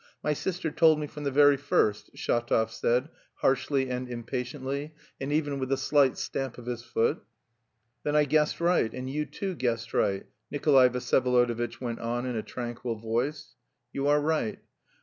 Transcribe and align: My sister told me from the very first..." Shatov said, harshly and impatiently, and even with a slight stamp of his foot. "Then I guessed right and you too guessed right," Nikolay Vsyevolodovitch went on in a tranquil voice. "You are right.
My 0.23 0.33
sister 0.33 0.71
told 0.71 0.99
me 0.99 1.05
from 1.05 1.25
the 1.25 1.29
very 1.29 1.57
first..." 1.57 2.09
Shatov 2.15 2.71
said, 2.71 3.09
harshly 3.35 3.87
and 3.91 4.09
impatiently, 4.09 4.95
and 5.19 5.31
even 5.31 5.59
with 5.59 5.71
a 5.71 5.77
slight 5.77 6.17
stamp 6.17 6.57
of 6.57 6.65
his 6.65 6.81
foot. 6.83 7.21
"Then 8.01 8.15
I 8.15 8.25
guessed 8.25 8.59
right 8.59 8.91
and 8.91 9.07
you 9.07 9.27
too 9.27 9.53
guessed 9.53 9.93
right," 9.93 10.25
Nikolay 10.49 10.89
Vsyevolodovitch 10.89 11.79
went 11.79 11.99
on 11.99 12.25
in 12.25 12.35
a 12.35 12.41
tranquil 12.41 12.95
voice. 12.95 13.53
"You 13.93 14.07
are 14.07 14.19
right. 14.19 14.57